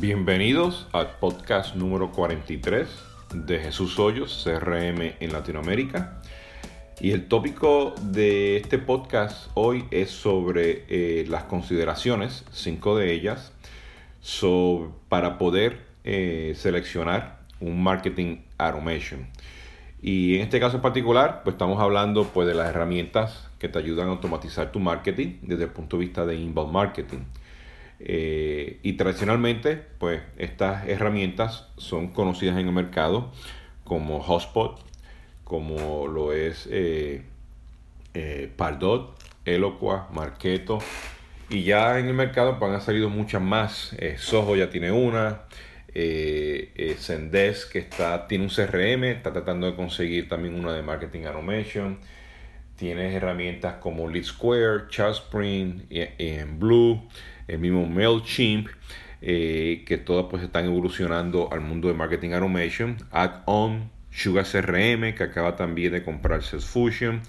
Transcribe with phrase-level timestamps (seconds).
[0.00, 2.88] Bienvenidos al podcast número 43
[3.34, 6.22] de Jesús Hoyos, CRM en Latinoamérica.
[7.02, 13.52] Y el tópico de este podcast hoy es sobre eh, las consideraciones, cinco de ellas,
[15.10, 19.26] para poder eh, seleccionar un marketing automation.
[20.00, 23.78] Y en este caso en particular, pues estamos hablando pues, de las herramientas que te
[23.78, 27.18] ayudan a automatizar tu marketing desde el punto de vista de inbound marketing.
[28.02, 33.30] Eh, y tradicionalmente, pues estas herramientas son conocidas en el mercado
[33.84, 34.80] como Hotspot,
[35.44, 37.22] como lo es eh,
[38.14, 40.78] eh, Pardot, Eloqua, Marketo.
[41.50, 43.94] Y ya en el mercado pues, han salido muchas más.
[44.16, 45.42] Soho ya tiene una.
[45.92, 51.98] Zendesk que está, tiene un CRM, está tratando de conseguir también una de Marketing Automation.
[52.80, 57.06] Tienes herramientas como Lead Square, ChartSpring, en Blue
[57.46, 58.68] el mismo MailChimp,
[59.20, 65.24] eh, que todas pues están evolucionando al mundo de marketing automation, Add-on, Sugar CRM, que
[65.24, 67.20] acaba también de comprar Salesforce.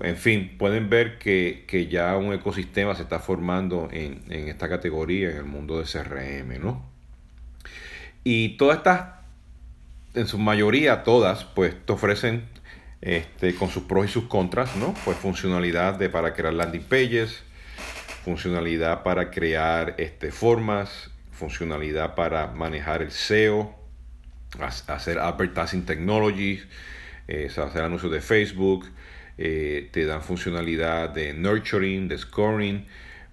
[0.00, 5.36] En fin, pueden ver que, ya un ecosistema se está formando en, esta categoría, en
[5.36, 6.82] el mundo de CRM, ¿no?
[8.24, 9.16] Y todas estas,
[10.14, 12.55] en su mayoría, todas, pues te ofrecen
[13.06, 14.92] este, con sus pros y sus contras, ¿no?
[15.04, 17.44] Pues funcionalidad de para crear landing pages,
[18.24, 23.76] funcionalidad para crear este, formas, funcionalidad para manejar el SEO,
[24.88, 26.60] hacer advertising technology,
[27.28, 28.90] eh, hacer anuncios de Facebook,
[29.38, 32.86] eh, te dan funcionalidad de nurturing, de scoring,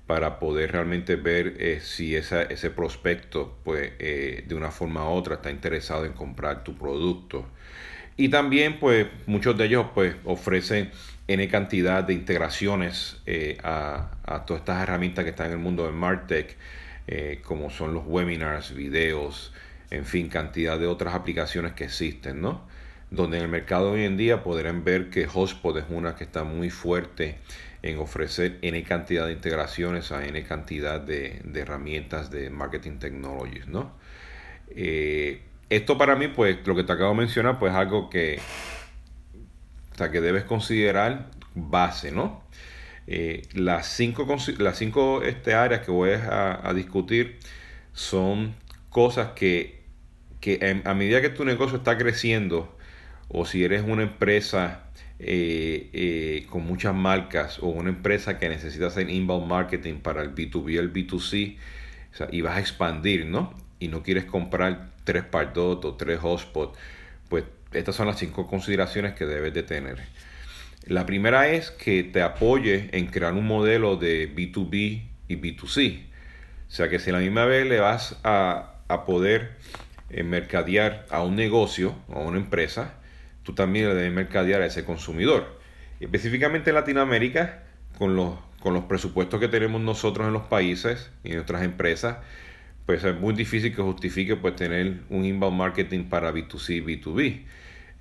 [0.05, 5.49] para poder realmente ver eh, si ese prospecto pues, de una forma u otra está
[5.49, 7.47] interesado en comprar tu producto.
[8.17, 10.91] Y también pues muchos de ellos pues ofrecen
[11.27, 14.11] N cantidad de integraciones eh, a,
[14.45, 16.57] todas estas herramientas que están en el mundo de MarTech,
[17.07, 19.53] eh, como son los webinars, videos,
[19.89, 22.67] en fin, cantidad de otras aplicaciones que existen, ¿no?
[23.09, 26.43] Donde en el mercado hoy en día podrán ver que Hotspot es una que está
[26.43, 27.37] muy fuerte
[27.83, 33.93] en ofrecer N cantidad de integraciones a N cantidad de, herramientas de marketing technologies, ¿no?
[34.69, 35.41] Eh,
[35.75, 38.39] esto para mí, pues, lo que te acabo de mencionar, pues es algo que
[39.93, 42.43] o sea, que debes considerar base, ¿no?
[43.05, 44.25] Eh, las cinco,
[44.57, 47.37] las cinco este, áreas que voy a, discutir
[47.93, 48.55] son
[48.89, 49.83] cosas que,
[50.85, 52.75] a medida que tu negocio está creciendo,
[53.27, 54.85] o si eres una empresa
[55.19, 60.33] eh, eh, con muchas marcas o una empresa que necesita hacer inbound marketing para el
[60.33, 61.57] B2B y el B2C,
[62.31, 63.53] y vas a expandir, ¿no?
[63.79, 66.75] Y no quieres comprar tres Pardot o tres Hotspot,
[67.29, 69.97] pues estas son las cinco consideraciones que debes de tener.
[70.85, 76.03] La primera es que te apoye en crear un modelo de B2B y B2C.
[76.67, 78.69] O sea que si a la misma vez le vas a,
[79.05, 79.53] poder
[80.09, 82.95] eh, mercadear a un negocio o a una empresa,
[83.43, 85.59] tú también le debes mercadear a ese consumidor.
[85.99, 87.63] Específicamente en Latinoamérica,
[87.97, 92.17] con los, con los presupuestos que tenemos nosotros en los países y en nuestras empresas,
[92.85, 97.43] pues es muy difícil que justifique pues tener un inbound marketing para B2C y B2B.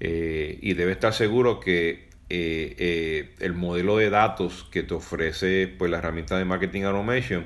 [0.04, 5.68] Eh, y debe estar seguro que eh, eh, el modelo de datos que te ofrece
[5.68, 7.44] pues, la herramienta de marketing automation,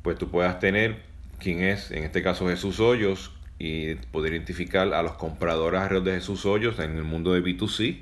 [0.00, 1.02] pues tú puedas tener
[1.38, 6.46] quién es, en este caso Jesús Hoyos, y poder identificar a los compradores de Jesús
[6.46, 7.98] Hoyos en el mundo de B2C,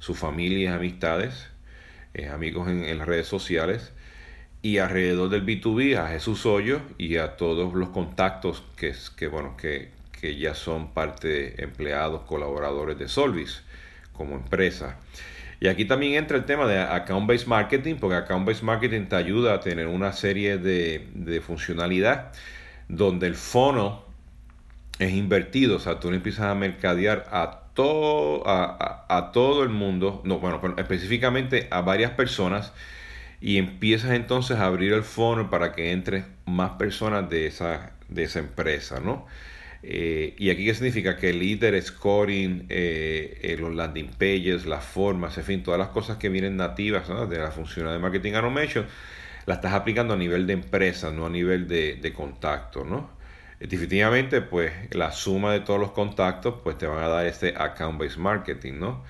[0.00, 1.46] su familia, amistades,
[2.32, 3.92] amigos en, las redes sociales,
[4.62, 9.56] y alrededor del B2B a Jesús Hoyos y a todos los contactos que, que, bueno,
[9.56, 9.90] que,
[10.20, 13.62] que ya son parte de empleados, colaboradores de Solvis
[14.12, 14.98] como empresa.
[15.60, 19.60] Y aquí también entra el tema de account-based marketing, porque account-based marketing te ayuda a
[19.60, 22.32] tener una serie de, de funcionalidad
[22.88, 24.04] donde el fono
[24.98, 30.38] es invertido, o sea, tú empiezas a mercadear a todo, a, todo el mundo, no,
[30.38, 32.74] bueno, específicamente a varias personas,
[33.40, 38.24] y empiezas entonces a abrir el fono para que entre más personas de esa, de
[38.24, 39.26] esa empresa, ¿no?
[39.82, 44.84] Eh, y aquí qué significa que el líder, scoring, eh, eh, los landing pages, las
[44.84, 48.86] formas, en fin, todas las cosas que vienen nativas de la función de marketing automation,
[49.46, 53.10] las estás aplicando a nivel de empresa, no a nivel de, contacto, ¿no?
[53.58, 58.18] Definitivamente, pues la suma de todos los contactos, pues te van a dar este account-based
[58.18, 59.04] marketing, ¿no?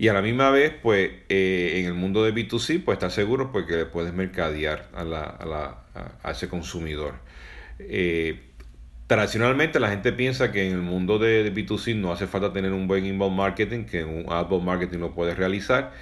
[0.00, 3.76] Y a la misma vez, pues en el mundo de B2C, pues estás seguro porque
[3.76, 5.84] le puedes mercadear a, la, a, la,
[6.22, 7.16] a ese consumidor.
[7.78, 8.40] Eh,
[9.06, 12.88] Tradicionalmente la gente piensa que en el mundo de, B2C no hace falta tener un
[12.88, 15.92] buen inbound marketing, que un outbound marketing lo puedes realizar,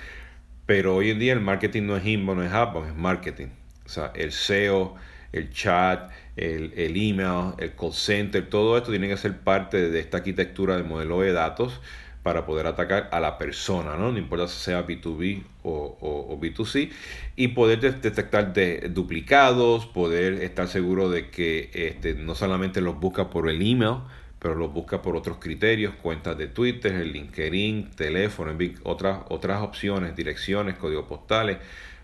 [0.65, 3.49] pero hoy en día el marketing no es inbound, no es outbound, es marketing.
[3.85, 4.95] O sea, el SEO,
[5.33, 9.99] el chat, el, el, email, el call center, todo esto tiene que ser parte de
[9.99, 11.81] esta arquitectura de modelo de datos
[12.28, 14.12] para poder atacar a la persona, ¿no?
[14.12, 16.90] No importa si sea B2B o, B2C,
[17.36, 23.30] y poder detectar de, duplicados, poder estar seguro de que este, no solamente los busca
[23.30, 24.00] por el email,
[24.38, 30.14] pero los busca por otros criterios, cuentas de Twitter, el LinkedIn, teléfono, otras, otras opciones,
[30.14, 31.56] direcciones, códigos postales,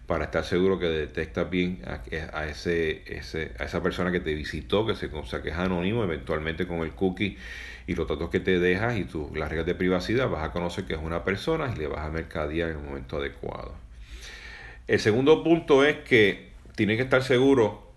[0.07, 4.87] para estar seguro que detecta bien a, ese, ese, a esa persona que te visitó,
[4.87, 7.39] que se o que es anónimo, eventualmente con el cookie
[7.87, 10.85] y los datos que te dejas y tu, las reglas de privacidad, vas a conocer
[10.85, 13.75] que es una persona y le vas a mercadear en el momento adecuado.
[14.87, 17.91] El segundo punto es que tienes que estar seguro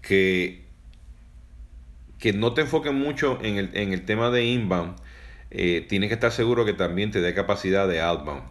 [0.00, 0.64] que,
[2.18, 4.96] que no te enfoques mucho en el, en el tema de inbound.
[5.50, 8.42] Eh, tienes que estar seguro que también te dé capacidad de outbound.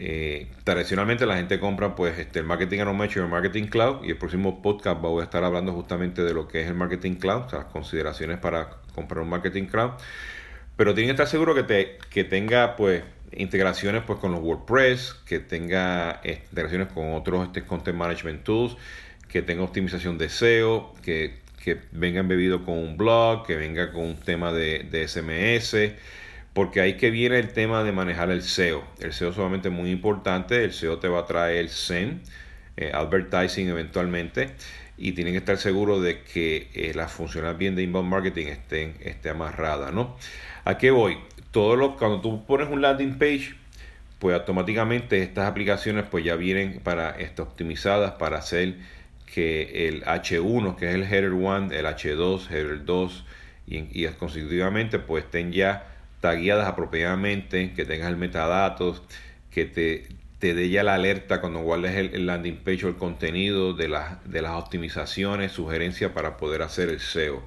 [0.00, 4.10] Eh, tradicionalmente la gente compra pues este, el Marketing Automation y el Marketing Cloud y
[4.10, 7.52] el próximo podcast voy a estar hablando justamente de lo que es el Marketing Cloud,
[7.52, 9.90] las consideraciones para comprar un Marketing Cloud.
[10.76, 13.02] Pero tiene que estar seguro que, te, que tenga pues
[13.32, 18.76] integraciones pues con los WordPress, que tenga este, integraciones con otros este, Content Management Tools,
[19.26, 24.04] que tenga optimización de SEO, que, que venga embebido con un blog, que venga con
[24.04, 25.76] un tema de, de SMS
[26.58, 28.82] porque ahí que viene el tema de manejar el SEO.
[28.98, 32.18] El SEO es solamente muy importante, el SEO te va a traer SEM,
[32.76, 34.50] eh, advertising eventualmente,
[34.96, 38.96] y tienen que estar seguros de que eh, las funciones bien de inbound marketing estén,
[38.98, 40.16] esté amarradas, ¿no?
[40.64, 41.18] ¿A qué voy?
[41.52, 43.54] Todo lo, cuando tú pones un landing page,
[44.18, 48.74] pues automáticamente estas aplicaciones pues ya vienen para estar optimizadas para hacer
[49.32, 53.24] que el H1, que es el header 1, el H2, header 2
[53.68, 59.02] y, y consecutivamente pues estén ya tagueadas apropiadamente, que tengas el metadatos,
[59.50, 60.06] que te,
[60.38, 63.94] te dé ya la alerta cuando guardes el, landing page o el contenido de,
[64.24, 67.42] de las optimizaciones, sugerencias para poder hacer el SEO.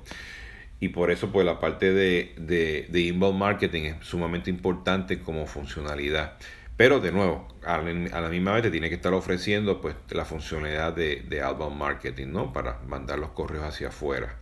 [0.82, 6.34] Y por eso pues la parte de, de, inbound marketing es sumamente importante como funcionalidad.
[6.76, 10.94] Pero de nuevo, a la, misma vez te tiene que estar ofreciendo pues la funcionalidad
[10.94, 12.52] de, de outbound marketing, ¿no?
[12.52, 14.36] Para mandar los correos hacia afuera.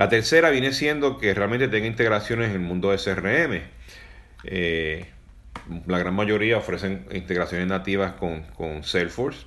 [0.00, 3.60] La tercera viene siendo que realmente tenga integraciones en el mundo de CRM.
[4.44, 5.04] Eh,
[5.86, 9.44] la gran mayoría ofrecen integraciones nativas con, Salesforce.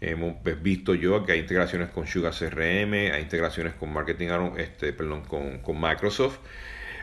[0.00, 5.22] Hemos visto yo que hay integraciones con Sugar CRM, hay integraciones con Marketing, este, perdón,
[5.22, 6.38] con, con Microsoft.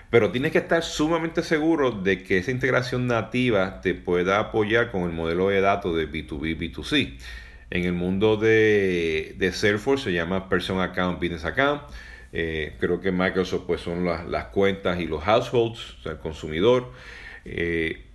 [0.10, 5.04] Pero tienes que estar sumamente seguro de que esa integración nativa te pueda apoyar con
[5.04, 7.18] el modelo de datos de B2B, B2C.
[7.70, 11.82] En el mundo de, de Salesforce se llama Person Account, Business Account.
[12.36, 16.92] Eh, creo que Microsoft pues son las, cuentas y los households, o sea, el consumidor.
[17.46, 18.08] Eh,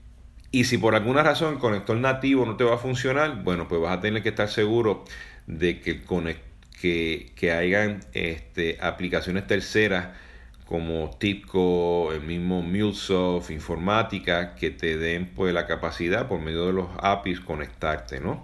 [0.50, 3.81] y si por alguna razón el conector nativo no te va a funcionar, bueno, pues
[3.81, 5.05] vas a tener que estar seguro
[5.47, 6.03] de que,
[6.81, 10.09] que, que hayan este, aplicaciones terceras
[10.69, 16.75] como Tipco, el mismo MuleSoft, Informática, que te den pues la capacidad por medio de
[16.75, 18.43] los APIs conectarte, ¿no?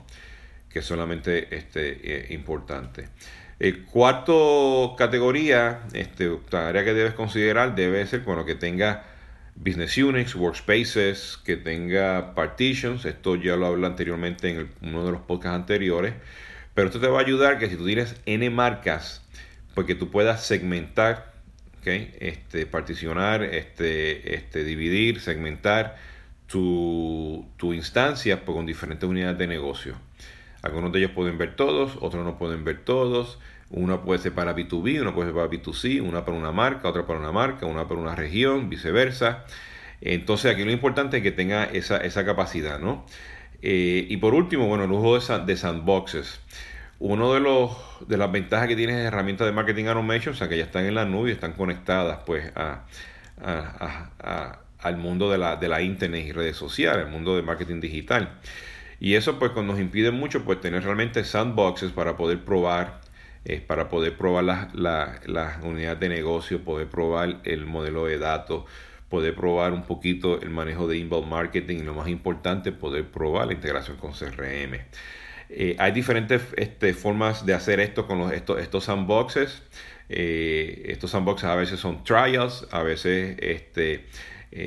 [0.71, 3.09] Que es solamente este, eh, importante.
[3.59, 9.05] El cuarto categoría, este, área que debes considerar debe ser bueno, que tenga
[9.55, 13.05] business units, workspaces, que tenga partitions.
[13.05, 16.15] Esto ya lo hablé anteriormente en uno de los podcasts anteriores.
[16.75, 19.23] Pero esto te va a ayudar que si tú tienes N marcas,
[19.75, 21.33] pues que tú puedas segmentar,
[21.85, 25.97] este, particionar, este, este, dividir, segmentar
[26.47, 29.95] tu, tu instancia pues, con diferentes unidades de negocio.
[30.65, 33.39] Algunos de ellos pueden ver todos, otros no pueden ver todos.
[33.69, 37.07] Una puede ser para B2B, una puede ser para B2C, una para una marca, otra
[37.07, 39.45] para una marca, una para una región, viceversa.
[40.01, 43.05] Entonces aquí lo importante es que tenga esa, capacidad, ¿no?
[43.61, 46.41] Eh, y por último, bueno, el uso de, sandboxes.
[46.99, 47.77] Uno de los
[48.09, 50.87] de las ventajas que tiene es herramientas de marketing automation, o sea que ya están
[50.87, 52.85] en la nube y están conectadas pues a,
[54.79, 58.39] al mundo de la, de la internet y redes sociales, al mundo de marketing digital.
[59.01, 63.01] Y eso pues nos impide mucho pues tener realmente sandboxes para poder probar,
[63.45, 68.65] eh, para poder probar las la, unidades de negocio, poder probar el modelo de datos,
[69.09, 73.49] poder probar un poquito el manejo de inbound marketing y lo más importante, poder probar
[73.49, 74.81] la integración con CRM.
[75.51, 79.63] Eh, hay diferentes este, formas de hacer esto con los, estos, estos sandboxes.
[80.09, 84.07] Eh, estos sandboxes a veces son trials, a veces este,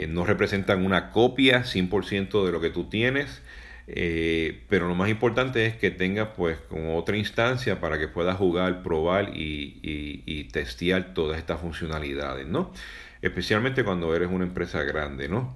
[0.09, 3.41] no representan una copia 100% de lo que tú tienes.
[3.87, 8.35] Eh, pero lo más importante es que tengas pues como otra instancia para que puedas
[8.37, 12.73] jugar, probar y, testear todas estas funcionalidades, ¿no?
[13.21, 15.55] Especialmente cuando eres una empresa grande, ¿no?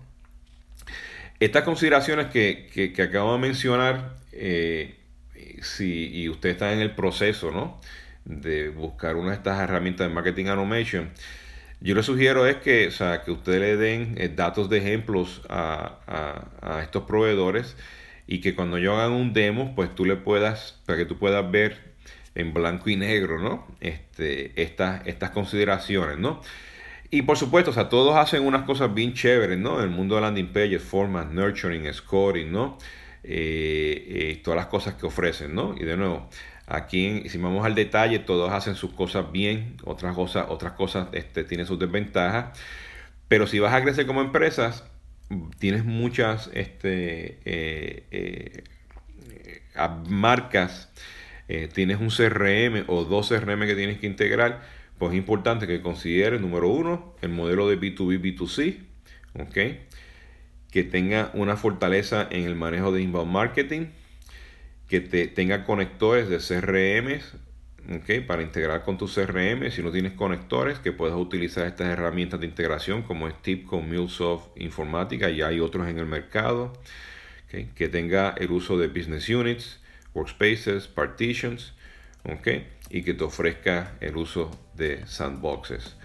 [1.40, 4.96] Estas consideraciones que, acabo de mencionar, eh,
[5.62, 7.80] si y usted está en el proceso, ¿no?
[8.26, 11.10] de buscar una de estas herramientas de marketing automation,
[11.80, 15.42] yo le sugiero es que, o sea, que ustedes le den eh, datos de ejemplos
[15.50, 17.76] a, a, estos proveedores
[18.32, 21.52] y que cuando yo hagan un demo, pues tú le puedas, para que tú puedas
[21.52, 21.92] ver
[22.34, 23.68] en blanco y negro, ¿no?
[23.82, 26.40] Este, estas, estas consideraciones, ¿no?
[27.10, 29.80] Y por supuesto, o sea, todos hacen unas cosas bien chéveres, ¿no?
[29.80, 32.78] En el mundo de landing pages, format, nurturing, scoring, ¿no?
[33.22, 35.76] Eh, eh, todas las cosas que ofrecen, ¿no?
[35.78, 36.30] Y de nuevo,
[36.68, 41.44] aquí si vamos al detalle, todos hacen sus cosas bien, otras cosas, otras cosas este,
[41.44, 42.58] tienen sus desventajas.
[43.28, 44.86] Pero si vas a crecer como empresas,
[45.60, 48.64] tienes muchas este, eh,
[50.08, 50.90] marcas,
[51.74, 54.62] tienes un CRM o dos CRM que tienes que integrar
[55.02, 58.78] pues es importante que considere, número uno, el modelo de B2B, B2C,
[59.34, 59.80] ¿ok?
[60.70, 63.88] Que tenga una fortaleza en el manejo de inbound marketing,
[64.88, 67.20] que te, tenga conectores de CRM,
[67.92, 68.26] ¿ok?
[68.26, 72.48] Para integrar con tu CRM, si no tienes conectores, que puedas utilizar estas herramientas de
[72.48, 76.74] integración como es con MuleSoft Informática, y hay otros en el mercado,
[77.50, 79.80] que tenga el uso de Business Units,
[80.14, 81.74] Workspaces, Partitions,
[82.24, 82.48] ¿ok?
[82.90, 85.98] Y que te ofrezca el uso de sandboxes.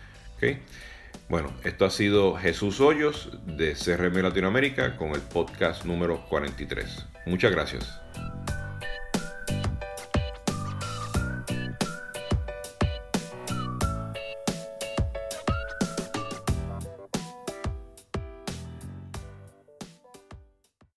[1.29, 7.07] Bueno, esto ha sido Jesús Hoyos de CRM Latinoamérica con el podcast número 43.
[7.27, 8.01] Muchas gracias.